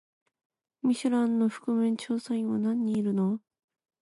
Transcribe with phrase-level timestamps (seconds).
[0.81, 3.39] ミシュランの覆面調査員は何人いるの？